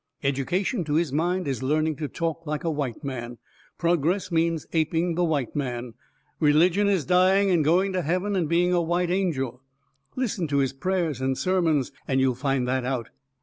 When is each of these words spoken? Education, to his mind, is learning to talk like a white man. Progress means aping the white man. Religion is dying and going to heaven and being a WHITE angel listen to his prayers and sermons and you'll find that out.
Education, 0.23 0.83
to 0.85 0.95
his 0.95 1.13
mind, 1.13 1.47
is 1.47 1.61
learning 1.61 1.95
to 1.97 2.07
talk 2.07 2.47
like 2.47 2.63
a 2.63 2.71
white 2.71 3.03
man. 3.03 3.37
Progress 3.77 4.31
means 4.31 4.65
aping 4.73 5.13
the 5.13 5.23
white 5.23 5.55
man. 5.55 5.93
Religion 6.39 6.87
is 6.87 7.05
dying 7.05 7.51
and 7.51 7.63
going 7.63 7.93
to 7.93 8.01
heaven 8.01 8.35
and 8.35 8.49
being 8.49 8.73
a 8.73 8.81
WHITE 8.81 9.11
angel 9.11 9.61
listen 10.15 10.47
to 10.47 10.57
his 10.57 10.73
prayers 10.73 11.21
and 11.21 11.37
sermons 11.37 11.91
and 12.07 12.19
you'll 12.19 12.33
find 12.33 12.67
that 12.67 12.83
out. 12.83 13.09